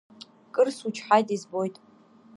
[0.53, 1.75] Кыр сучҳаит, избоит.